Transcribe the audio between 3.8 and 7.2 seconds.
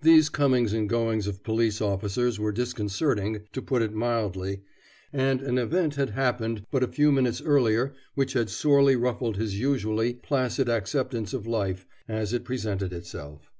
it mildly, and an event had happened but a few